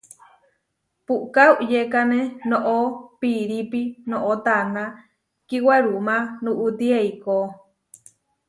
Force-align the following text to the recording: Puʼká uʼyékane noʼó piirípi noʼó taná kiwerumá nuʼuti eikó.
Puʼká 1.05 1.43
uʼyékane 1.61 2.19
noʼó 2.49 2.77
piirípi 3.19 3.81
noʼó 4.09 4.31
taná 4.45 4.83
kiwerumá 5.47 6.15
nuʼuti 6.43 6.85
eikó. 6.99 7.35